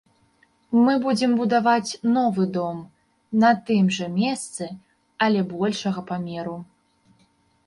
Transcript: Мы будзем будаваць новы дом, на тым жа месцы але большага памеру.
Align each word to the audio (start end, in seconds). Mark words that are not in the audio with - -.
Мы 0.85 0.93
будзем 1.03 1.31
будаваць 1.39 1.97
новы 2.15 2.45
дом, 2.55 2.79
на 3.43 3.51
тым 3.69 3.93
жа 3.99 4.09
месцы 4.17 4.71
але 5.27 5.45
большага 5.53 5.99
памеру. 6.11 6.57